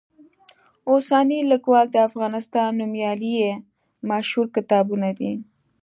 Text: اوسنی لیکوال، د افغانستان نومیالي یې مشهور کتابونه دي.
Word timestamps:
اوسنی 0.89 1.39
لیکوال، 1.51 1.85
د 1.91 1.97
افغانستان 2.09 2.69
نومیالي 2.79 3.31
یې 3.41 3.51
مشهور 4.09 4.47
کتابونه 4.55 5.09
دي. 5.19 5.31